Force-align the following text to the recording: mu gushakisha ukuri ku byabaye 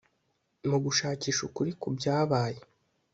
mu 0.69 0.77
gushakisha 0.85 1.41
ukuri 1.47 1.71
ku 1.81 1.87
byabaye 1.97 2.59